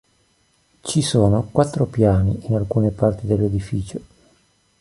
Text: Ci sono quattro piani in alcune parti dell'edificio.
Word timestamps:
Ci 0.81 1.03
sono 1.03 1.47
quattro 1.51 1.85
piani 1.85 2.47
in 2.47 2.55
alcune 2.55 2.89
parti 2.89 3.27
dell'edificio. 3.27 3.99